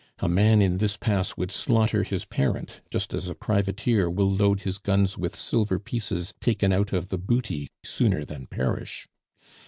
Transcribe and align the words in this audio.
A 0.17 0.27
man 0.27 0.63
in 0.63 0.77
this 0.77 0.97
pass 0.97 1.37
would 1.37 1.51
slaughter 1.51 2.01
his 2.01 2.25
parent, 2.25 2.81
just 2.89 3.13
as 3.13 3.27
a 3.29 3.35
privateer 3.35 4.09
will 4.09 4.31
load 4.31 4.61
his 4.61 4.79
guns 4.79 5.15
with 5.15 5.35
silver 5.35 5.77
pieces 5.77 6.33
taken 6.41 6.73
out 6.73 6.91
of 6.91 7.09
the 7.09 7.19
booty 7.19 7.67
sooner 7.83 8.25
than 8.25 8.47
perish. 8.47 9.07